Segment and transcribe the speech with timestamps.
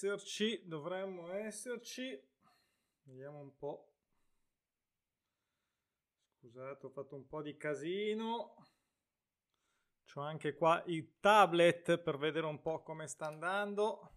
[0.00, 2.18] esserci, dovremmo esserci.
[3.02, 3.92] Vediamo un po'.
[6.38, 8.54] Scusate, ho fatto un po' di casino.
[10.06, 14.14] C'ho anche qua il tablet per vedere un po' come sta andando.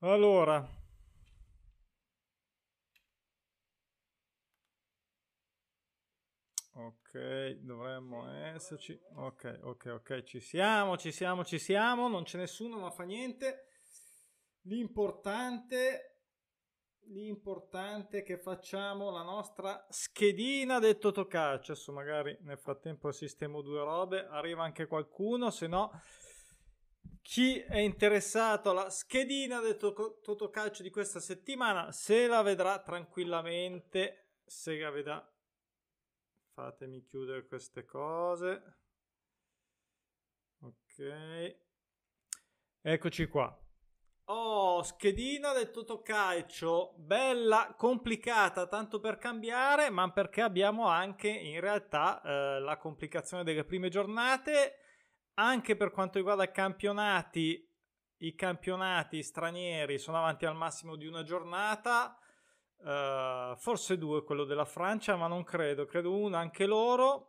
[0.00, 0.68] Allora,
[6.90, 8.98] ok, dovremmo esserci.
[9.16, 12.08] Ok, ok, ok, ci siamo, ci siamo, ci siamo.
[12.08, 13.66] Non c'è nessuno, ma fa niente.
[14.62, 16.06] L'importante
[17.12, 21.72] l'importante è che facciamo la nostra schedina del Totocalcio.
[21.72, 25.90] Adesso magari nel frattempo sistemo due robe, arriva anche qualcuno, se no
[27.22, 34.76] chi è interessato alla schedina del Totocalcio di questa settimana se la vedrà tranquillamente, se
[34.78, 35.32] la vedrà.
[36.52, 38.62] Fatemi chiudere queste cose.
[40.60, 41.56] Ok.
[42.82, 43.58] Eccoci qua.
[44.32, 52.22] Oh, schedina del Totocalcio, bella, complicata, tanto per cambiare, ma perché abbiamo anche in realtà
[52.22, 54.76] eh, la complicazione delle prime giornate,
[55.34, 57.68] anche per quanto riguarda i campionati,
[58.18, 62.16] i campionati stranieri sono avanti al massimo di una giornata,
[62.84, 67.26] eh, forse due quello della Francia, ma non credo, credo una anche loro.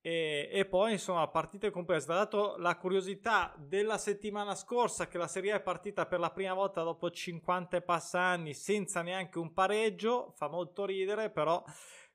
[0.00, 2.06] E, e, poi insomma partite complesse.
[2.06, 6.54] Dato la curiosità della settimana scorsa che la Serie A è partita per la prima
[6.54, 11.62] volta dopo 50 e passa anni senza neanche un pareggio fa molto ridere però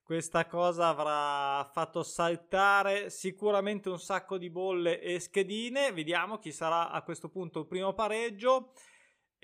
[0.04, 5.94] questa cosa avrà fatto saltare sicuramente un sacco di bolle e schedine.
[5.94, 8.72] Vediamo chi sarà a questo punto il primo pareggio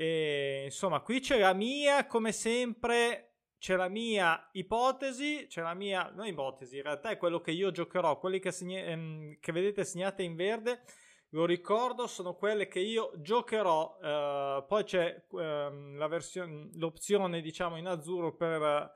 [0.01, 6.09] e insomma qui c'è la mia come sempre c'è la mia ipotesi, c'è la mia,
[6.15, 9.83] non ipotesi, in realtà è quello che io giocherò, quelli che, segna, ehm, che vedete
[9.83, 10.83] segnate in verde,
[11.31, 17.75] lo ricordo, sono quelle che io giocherò, eh, poi c'è ehm, la versione, l'opzione diciamo
[17.75, 18.93] in azzurro per,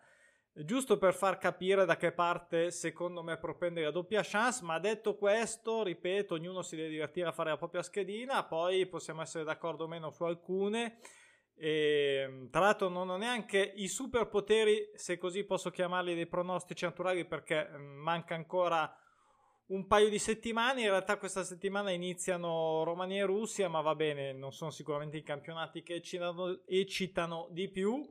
[0.54, 5.16] giusto per far capire da che parte secondo me propende la doppia chance, ma detto
[5.16, 9.86] questo, ripeto, ognuno si deve divertire a fare la propria schedina, poi possiamo essere d'accordo
[9.86, 10.98] o meno su alcune,
[11.56, 16.86] e, ehm, tra l'altro non ho neanche i superpoteri, se così posso chiamarli, dei pronostici
[16.86, 18.96] naturali perché mm, manca ancora
[19.68, 20.82] un paio di settimane.
[20.82, 25.24] In realtà questa settimana iniziano Romania e Russia, ma va bene, non sono sicuramente i
[25.24, 28.04] campionati che eccitano, eccitano di più.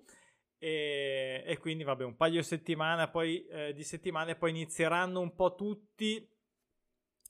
[0.62, 5.56] E, e, quindi vabbè, un paio settimane, poi, eh, di settimane poi inizieranno un po'
[5.56, 6.24] tutti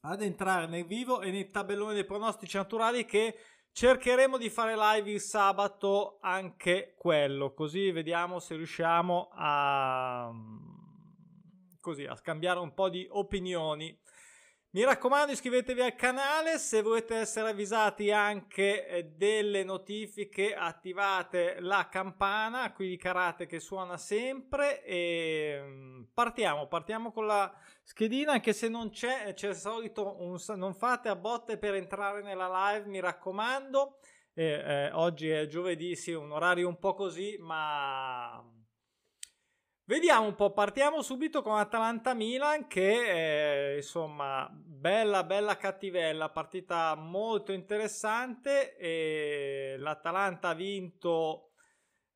[0.02, 3.34] ad entrare nel vivo e nei tabelloni dei pronostici naturali che
[3.74, 10.30] Cercheremo di fare live il sabato anche quello, così vediamo se riusciamo a,
[11.80, 13.98] così, a scambiare un po' di opinioni.
[14.74, 21.88] Mi raccomando iscrivetevi al canale, se volete essere avvisati anche eh, delle notifiche attivate la
[21.90, 28.54] campana, qui di karate che suona sempre e mm, partiamo, partiamo con la schedina anche
[28.54, 32.88] se non c'è, c'è il solito, un, non fate a botte per entrare nella live,
[32.88, 33.98] mi raccomando,
[34.32, 38.42] eh, eh, oggi è giovedì, sì, un orario un po' così, ma
[39.92, 47.52] Vediamo un po', partiamo subito con Atalanta-Milan che eh, insomma bella bella cattivella, partita molto
[47.52, 51.50] interessante e l'Atalanta ha vinto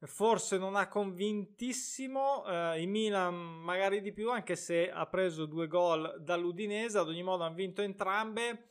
[0.00, 5.66] forse non ha convintissimo eh, il Milan magari di più anche se ha preso due
[5.66, 8.68] gol dall'Udinese ad ogni modo hanno vinto entrambe.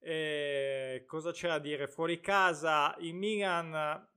[0.00, 1.88] Eh, cosa c'è da dire?
[1.88, 4.08] Fuori casa il Milan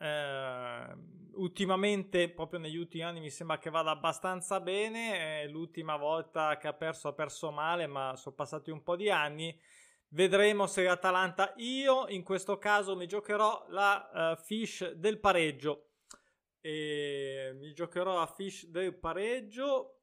[0.00, 5.42] eh, ultimamente, proprio negli ultimi anni, mi sembra che vada abbastanza bene.
[5.42, 9.10] Eh, l'ultima volta che ha perso, ha perso male, ma sono passati un po' di
[9.10, 9.58] anni.
[10.08, 11.54] Vedremo se l'Atalanta.
[11.56, 15.88] Io in questo caso mi giocherò la uh, fish del pareggio.
[16.60, 20.01] E mi giocherò la fish del pareggio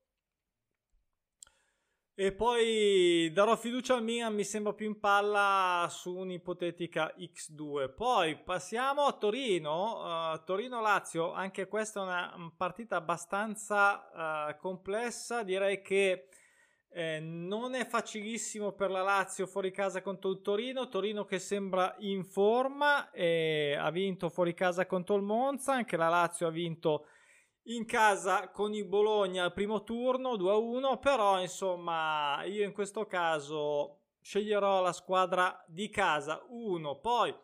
[2.21, 7.94] e poi darò fiducia al Milan, mi sembra più in palla su un'ipotetica X2.
[7.94, 15.81] Poi passiamo a Torino, uh, Torino-Lazio, anche questa è una partita abbastanza uh, complessa, direi
[15.81, 16.27] che
[16.89, 21.95] eh, non è facilissimo per la Lazio fuori casa contro il Torino, Torino che sembra
[22.00, 27.06] in forma, e ha vinto fuori casa contro il Monza, anche la Lazio ha vinto
[27.63, 34.00] in casa con il Bologna al primo turno 2-1, però insomma io in questo caso
[34.21, 37.35] sceglierò la squadra di casa 1, poi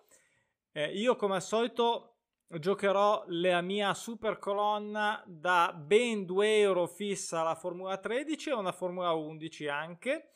[0.72, 2.16] eh, io come al solito
[2.48, 8.72] giocherò la mia super colonna da ben 2 euro fissa alla Formula 13 e una
[8.72, 10.30] Formula 11 anche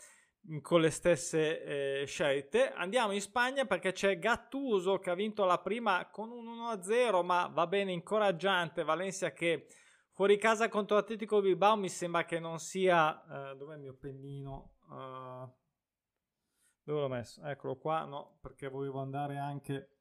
[0.61, 2.71] con le stesse eh, scelte.
[2.71, 7.47] Andiamo in Spagna perché c'è Gattuso che ha vinto la prima con un 1-0, ma
[7.47, 8.83] va bene, incoraggiante.
[8.83, 9.67] Valencia che
[10.11, 13.51] fuori casa contro Atletico Bilbao mi sembra che non sia...
[13.51, 14.73] Eh, dov'è il mio pennino?
[14.89, 15.47] Uh,
[16.83, 17.43] dove l'ho messo?
[17.43, 19.93] Eccolo qua, no, perché volevo andare anche...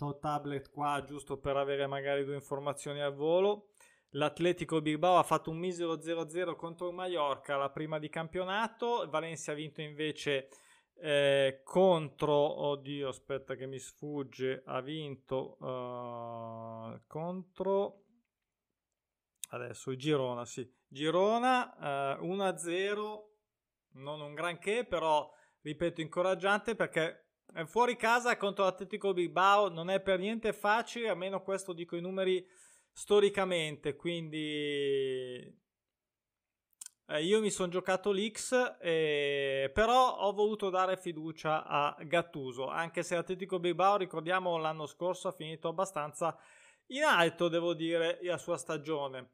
[0.00, 3.70] Ho il tablet qua giusto per avere magari due informazioni al volo.
[4.10, 9.06] L'Atletico Bilbao ha fatto un misero 0-0 contro il Mallorca la prima di campionato.
[9.10, 10.48] Valencia ha vinto invece
[10.98, 18.04] eh, contro, oddio, aspetta che mi sfugge, ha vinto uh, contro
[19.50, 20.68] adesso il Girona, sì.
[20.88, 23.22] Girona uh, eh, 1-0,
[23.94, 25.30] non un granché, però
[25.60, 27.26] ripeto incoraggiante perché
[27.66, 32.44] fuori casa contro l'Atletico Bilbao non è per niente facile, almeno questo dico i numeri
[32.98, 35.54] storicamente, quindi
[37.08, 43.02] eh, io mi sono giocato l'X, eh, però ho voluto dare fiducia a Gattuso, anche
[43.02, 46.38] se l'Atletico Bilbao, ricordiamo, l'anno scorso ha finito abbastanza
[46.86, 49.32] in alto, devo dire, la sua stagione.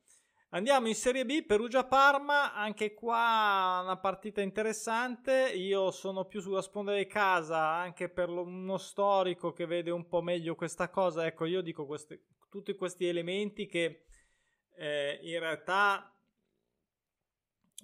[0.55, 6.95] Andiamo in Serie B, Perugia-Parma, anche qua una partita interessante, io sono più sulla sponda
[6.95, 11.63] di casa anche per uno storico che vede un po' meglio questa cosa, ecco io
[11.63, 14.05] dico queste, tutti questi elementi che
[14.77, 16.15] eh, in realtà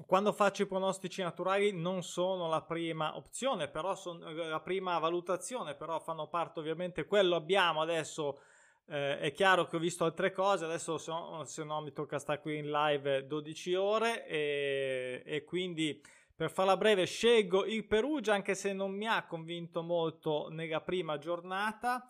[0.04, 5.74] quando faccio i pronostici naturali non sono la prima opzione, però sono la prima valutazione,
[5.74, 8.40] però fanno parte ovviamente quello abbiamo adesso
[8.88, 12.18] eh, è chiaro che ho visto altre cose, adesso se no, se no mi tocca
[12.18, 16.00] stare qui in live 12 ore e, e quindi
[16.34, 21.18] per farla breve scelgo il Perugia anche se non mi ha convinto molto nella prima
[21.18, 22.08] giornata.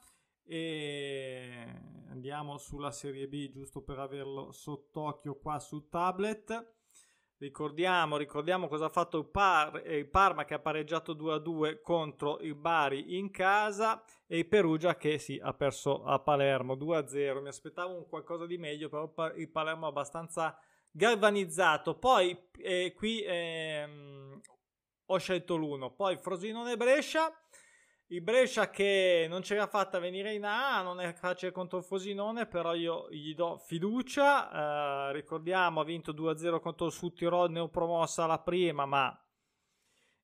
[0.51, 1.67] E
[2.09, 6.78] andiamo sulla serie B giusto per averlo sott'occhio qua sul tablet
[7.38, 12.55] ricordiamo, ricordiamo cosa ha fatto il, Par- il Parma che ha pareggiato 2-2 contro il
[12.55, 17.96] Bari in casa e il Perugia che sì, ha perso a Palermo 2-0 mi aspettavo
[17.96, 20.58] un qualcosa di meglio però il Palermo è abbastanza
[20.90, 21.96] galvanizzato.
[21.96, 24.40] Poi eh, qui ehm,
[25.06, 25.93] ho scelto l'uno.
[25.93, 27.32] Poi Frosinone Brescia
[28.11, 31.85] il Brescia che non ce l'ha fatta venire in A, non è facile contro il
[31.85, 35.11] Fosinone, però io gli do fiducia.
[35.11, 39.15] Eh, ricordiamo, ha vinto 2-0 contro il Sud Tirol, neopromossa la prima, ma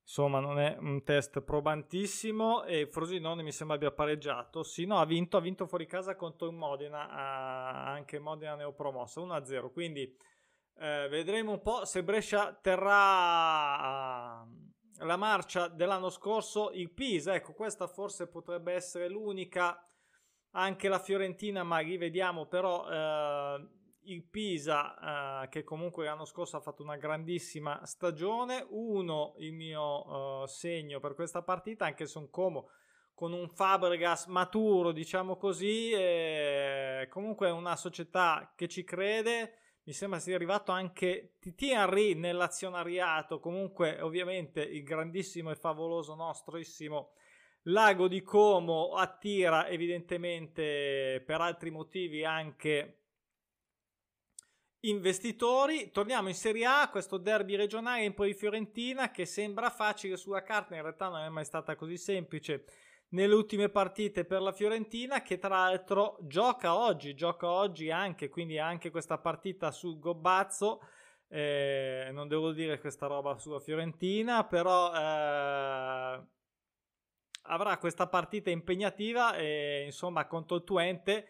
[0.00, 4.62] insomma non è un test probantissimo e Frosinone mi sembra abbia pareggiato.
[4.62, 9.70] Sì, no, ha vinto, ha vinto fuori casa contro il Modena, anche Modena neopromossa, 1-0.
[9.70, 10.16] Quindi
[10.78, 14.42] eh, vedremo un po' se Brescia terrà...
[14.98, 19.84] La marcia dell'anno scorso, il Pisa, ecco questa forse potrebbe essere l'unica,
[20.52, 23.68] anche la Fiorentina, ma rivediamo però eh,
[24.02, 30.44] il Pisa eh, che comunque l'anno scorso ha fatto una grandissima stagione, uno il mio
[30.44, 32.68] eh, segno per questa partita, anche se un Como
[33.14, 35.92] con un Fabregas maturo, diciamo così,
[37.08, 43.38] comunque è una società che ci crede mi sembra sia arrivato anche Titi Henry nell'azionariato,
[43.38, 47.12] comunque ovviamente il grandissimo e favoloso nostrissimo
[47.68, 53.00] Lago di Como attira evidentemente per altri motivi anche
[54.80, 55.90] investitori.
[55.90, 60.74] Torniamo in Serie A, questo derby regionale in poi Fiorentina che sembra facile sulla carta,
[60.74, 62.64] in realtà non è mai stata così semplice
[63.14, 68.58] nelle ultime partite per la Fiorentina che tra l'altro gioca oggi, gioca oggi anche, quindi
[68.58, 70.80] anche questa partita sul Gobbazzo.
[71.28, 76.22] Eh, non devo dire questa roba sulla Fiorentina, però eh,
[77.42, 81.28] avrà questa partita impegnativa e insomma contro il Twente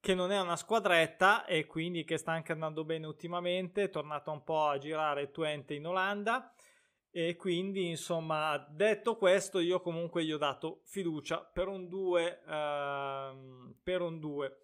[0.00, 4.30] che non è una squadretta e quindi che sta anche andando bene ultimamente, è tornato
[4.30, 6.54] un po' a girare il Twente in Olanda
[7.16, 12.42] e quindi, insomma, detto questo, io comunque gli ho dato fiducia per un 2.
[12.44, 14.58] Ehm, per un 2.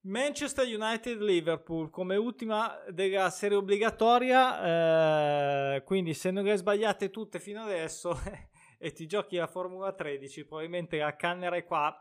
[0.00, 5.76] Manchester United Liverpool come ultima della serie obbligatoria.
[5.76, 8.18] Eh, quindi, se non le sbagliate tutte fino adesso
[8.76, 11.96] e ti giochi la Formula 13, probabilmente la cannerai qua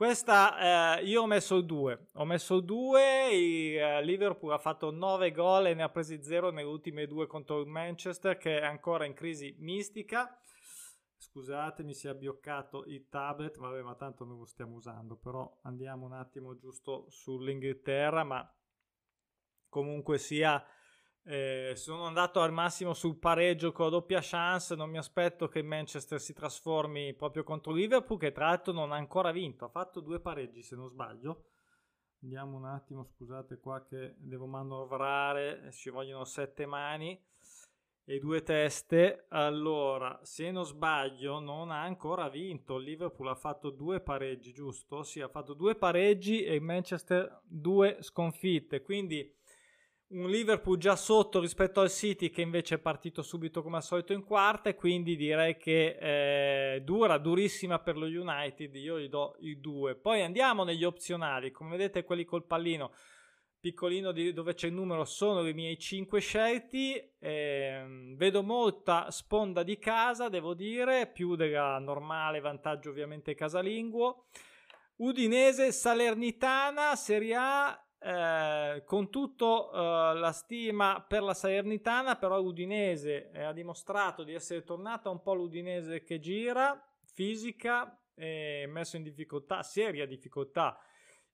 [0.00, 2.08] questa eh, io ho messo 2.
[2.14, 3.28] Ho messo il 2.
[3.34, 7.26] Il eh, Liverpool ha fatto 9 gol e ne ha presi 0 nelle ultime due
[7.26, 10.40] contro il Manchester, che è ancora in crisi mistica.
[11.18, 15.16] Scusate, mi si è abbioccato il tablet, vabbè, ma tanto non lo stiamo usando.
[15.16, 18.50] Però andiamo un attimo giusto sull'Inghilterra, ma
[19.68, 20.64] comunque sia
[21.24, 24.74] eh, sono andato al massimo sul pareggio con la doppia chance.
[24.74, 28.96] Non mi aspetto che Manchester si trasformi proprio contro Liverpool, che tra l'altro non ha
[28.96, 29.64] ancora vinto.
[29.64, 31.44] Ha fatto due pareggi, se non sbaglio.
[32.22, 37.18] Andiamo un attimo, scusate qua che devo manovrare, ci vogliono sette mani.
[38.04, 39.26] e due teste.
[39.28, 42.76] Allora, se non sbaglio, non ha ancora vinto.
[42.76, 45.02] Liverpool ha fatto due pareggi, giusto?
[45.04, 48.82] Sì, ha fatto due pareggi e il Manchester due sconfitte.
[48.82, 49.32] Quindi
[50.12, 54.12] un Liverpool già sotto rispetto al City che invece è partito subito come al solito
[54.12, 59.36] in quarta e quindi direi che eh, dura, durissima per lo United, io gli do
[59.40, 59.94] i due.
[59.94, 62.92] Poi andiamo negli opzionali, come vedete quelli col pallino
[63.60, 66.94] piccolino di, dove c'è il numero sono i miei 5 scelti.
[67.18, 74.26] Eh, vedo molta sponda di casa, devo dire, più della normale vantaggio ovviamente casalinguo.
[74.96, 83.30] Udinese Salernitana, Serie A, eh, con tutto eh, la stima per la Salernitana, però Udinese
[83.32, 90.04] ha dimostrato di essere tornata un po' l'Udinese che gira, fisica, messo in difficoltà, seria
[90.04, 90.78] difficoltà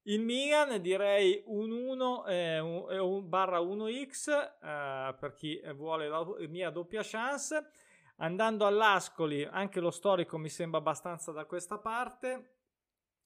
[0.08, 6.24] il Milan direi un 1 eh, un, un barra 1x eh, per chi vuole la
[6.48, 7.70] mia doppia chance.
[8.18, 12.54] Andando all'Ascoli, anche lo storico mi sembra abbastanza da questa parte.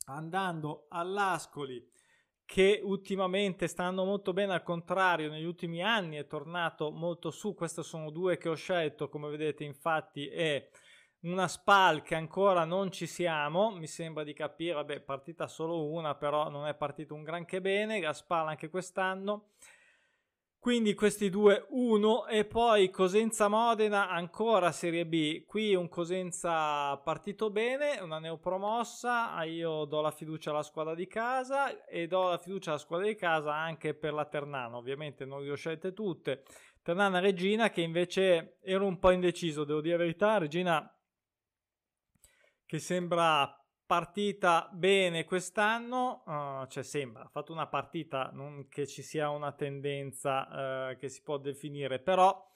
[0.07, 1.87] Andando all'Ascoli,
[2.51, 7.55] che ultimamente stanno molto bene, al contrario, negli ultimi anni è tornato molto su.
[7.55, 10.71] Queste sono due che ho scelto, come vedete, infatti, e
[11.21, 16.17] una SPAL che ancora non ci siamo, mi sembra di capire, vabbè, partita solo una,
[16.17, 19.51] però non è partito un granché bene, la SPAL anche quest'anno.
[20.61, 25.47] Quindi questi due, uno e poi Cosenza Modena ancora Serie B.
[25.47, 31.87] Qui un Cosenza partito bene, una neopromossa, io do la fiducia alla squadra di casa
[31.87, 34.77] e do la fiducia alla squadra di casa anche per la Ternana.
[34.77, 36.45] Ovviamente non le ho scelte tutte.
[36.83, 40.95] Ternana Regina che invece ero un po' indeciso, devo dire la verità, Regina
[42.67, 43.60] che sembra
[43.91, 49.51] partita bene quest'anno, uh, cioè sembra, ha fatto una partita, non che ci sia una
[49.51, 52.49] tendenza uh, che si può definire, però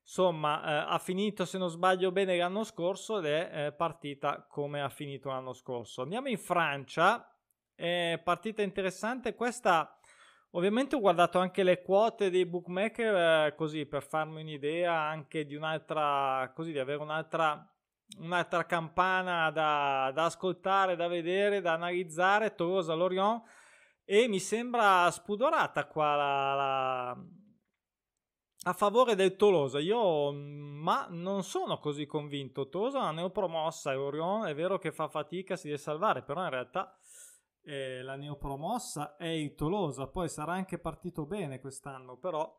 [0.00, 4.88] insomma uh, ha finito se non sbaglio bene l'anno scorso ed è partita come ha
[4.88, 6.00] finito l'anno scorso.
[6.00, 7.36] Andiamo in Francia,
[7.74, 9.94] è partita interessante questa.
[10.52, 16.50] Ovviamente ho guardato anche le quote dei bookmaker così per farmi un'idea anche di un'altra,
[16.54, 17.70] così di avere un'altra
[18.16, 23.42] un'altra campana da, da, ascoltare, da vedere, da analizzare, Tolosa Lorient
[24.04, 27.10] e mi sembra spudorata qua la, la,
[28.64, 29.78] a favore del Tolosa.
[29.78, 32.68] Io ma non sono così convinto.
[32.68, 36.42] Tolosa è una neopromossa e Lorient è vero che fa fatica, si deve salvare, però
[36.44, 36.98] in realtà
[37.62, 42.58] eh, la neopromossa è il Tolosa, poi sarà anche partito bene quest'anno, però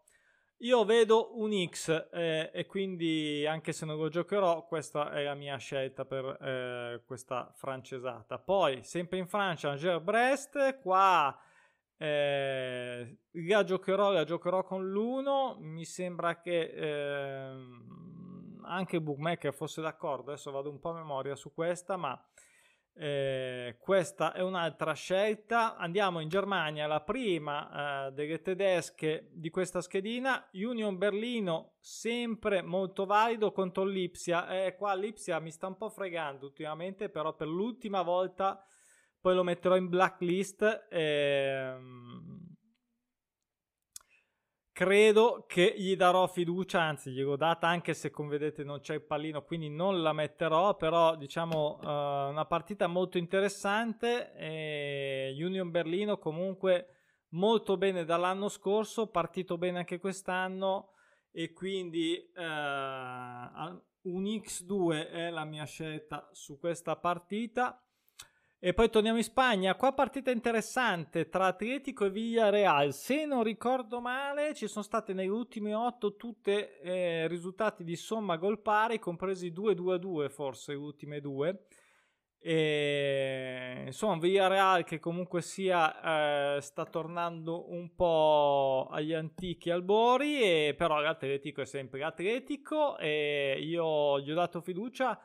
[0.62, 5.36] io vedo un X eh, e quindi anche se non lo giocherò, questa è la
[5.36, 8.38] mia scelta per eh, questa francesata.
[8.40, 11.38] Poi, sempre in Francia, Angers-Brest, qua
[11.98, 15.60] eh, la giocherò, la giocherò con l'1.
[15.60, 21.54] Mi sembra che ehm, anche bookmaker fosse d'accordo, adesso vado un po' a memoria su
[21.54, 22.22] questa, ma
[22.96, 25.78] eh, questa è un'altra scelta.
[25.78, 30.48] Andiamo in Germania, la prima eh, delle tedesche di questa schedina.
[30.54, 34.66] Union Berlino, sempre molto valido contro l'Ipsia.
[34.66, 38.64] Eh, qua l'Ipsia mi sta un po' fregando ultimamente, però per l'ultima volta
[39.22, 40.88] poi lo metterò in blacklist.
[40.90, 42.29] Ehm,
[44.80, 49.02] credo che gli darò fiducia, anzi gliel'ho data anche se come vedete non c'è il
[49.02, 56.18] pallino, quindi non la metterò, però diciamo uh, una partita molto interessante, e Union Berlino
[56.18, 56.96] comunque
[57.32, 60.94] molto bene dall'anno scorso, partito bene anche quest'anno
[61.30, 67.84] e quindi uh, un X2 è la mia scelta su questa partita.
[68.62, 72.92] E poi torniamo in Spagna, qua partita interessante tra Atletico e Villarreal.
[72.92, 78.36] Se non ricordo male, ci sono state negli ultimi 8 tutte eh, risultati di somma
[78.36, 81.68] gol pari, compresi 2-2-2 forse, le ultime due.
[82.38, 90.76] E, insomma, Villarreal che comunque sia eh, sta tornando un po' agli antichi albori, e,
[90.78, 95.18] però l'Atletico è sempre l'Atletico e io gli ho dato fiducia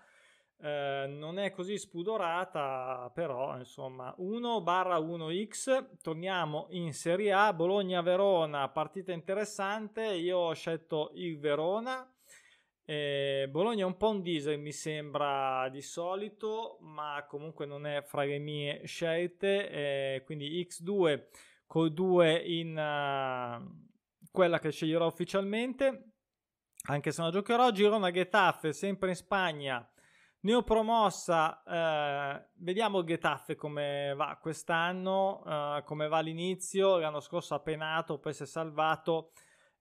[0.58, 6.00] eh, non è così spudorata, però insomma 1 barra 1x.
[6.00, 10.04] Torniamo in Serie A, Bologna-Verona, partita interessante.
[10.04, 12.08] Io ho scelto il Verona.
[12.86, 18.02] Eh, Bologna è un po' un diesel, mi sembra di solito, ma comunque non è
[18.02, 19.68] fra le mie scelte.
[19.70, 21.26] Eh, quindi x2
[21.66, 26.10] col 2 in uh, quella che sceglierò ufficialmente.
[26.86, 29.88] Anche se non giocherò, Girona Getafe, sempre in Spagna
[30.44, 37.60] Neopromossa, eh, vediamo il Getafe come va quest'anno, eh, come va all'inizio, l'anno scorso ha
[37.60, 39.30] penato, poi si è salvato.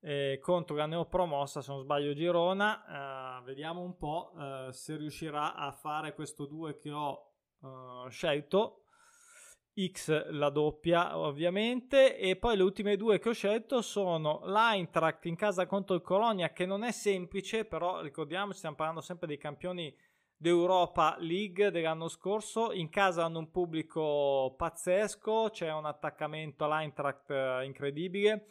[0.05, 3.39] eh, contro la neopromossa, se non sbaglio, Girona.
[3.39, 8.79] Uh, vediamo un po' uh, se riuscirà a fare questo 2 che ho uh, scelto.
[9.75, 15.35] X la doppia ovviamente e poi le ultime due che ho scelto sono l'Eintracht in
[15.35, 19.91] casa contro il Colonia che non è semplice però ricordiamoci stiamo parlando sempre dei campioni
[20.43, 27.29] d'Europa League dell'anno scorso in casa hanno un pubblico pazzesco c'è un attaccamento all'Eintracht
[27.63, 28.45] incredibile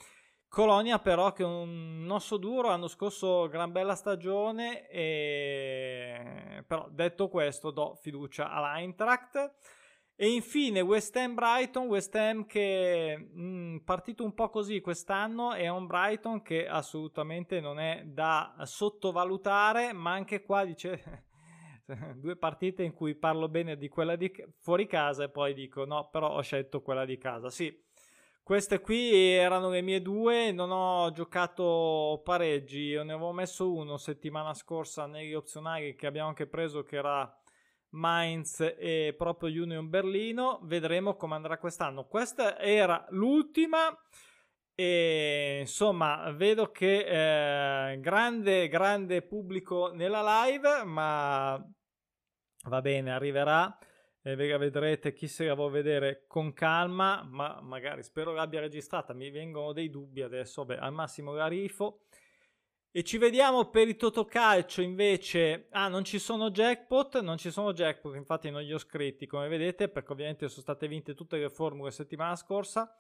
[0.53, 6.63] Colonia però che è un osso duro, l'anno scorso gran bella stagione, e...
[6.67, 9.55] però detto questo do fiducia all'Eintracht.
[10.15, 15.55] E infine West Ham Brighton, West Ham che è mm, partito un po' così quest'anno,
[15.55, 21.31] è un Brighton che assolutamente non è da sottovalutare, ma anche qua dice
[22.17, 26.09] due partite in cui parlo bene di quella di fuori casa e poi dico no,
[26.11, 27.51] però ho scelto quella di casa.
[27.51, 27.77] Sì,
[28.43, 33.97] queste qui erano le mie due, non ho giocato pareggi, io ne avevo messo uno
[33.97, 37.37] settimana scorsa negli opzionali che abbiamo anche preso che era
[37.91, 42.07] Mainz e proprio Union Berlino, vedremo come andrà quest'anno.
[42.07, 43.97] Questa era l'ultima
[44.83, 51.65] e insomma vedo che eh, grande grande pubblico nella live, ma
[52.65, 53.79] va bene, arriverà.
[54.25, 59.31] E vedrete chi se la vuole vedere con calma, ma magari spero l'abbia registrata, mi
[59.31, 62.03] vengono dei dubbi adesso, beh, al massimo la rifo.
[62.91, 67.73] E ci vediamo per il Totocalcio invece, ah non ci sono jackpot, non ci sono
[67.73, 71.49] jackpot, infatti non li ho scritti come vedete perché ovviamente sono state vinte tutte le
[71.49, 72.95] formule settimana scorsa.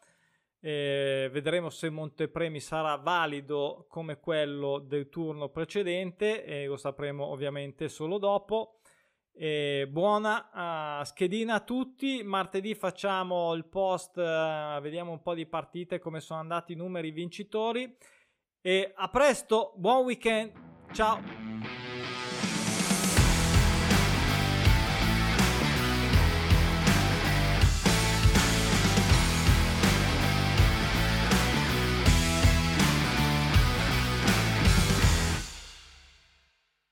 [0.64, 7.88] E vedremo se montepremi sarà valido come quello del turno precedente e lo sapremo ovviamente
[7.88, 8.78] solo dopo.
[9.34, 12.22] E buona uh, schedina a tutti.
[12.22, 17.10] Martedì facciamo il post, uh, vediamo un po' di partite, come sono andati i numeri
[17.10, 17.96] vincitori.
[18.60, 20.52] E a presto, buon weekend.
[20.92, 21.81] Ciao.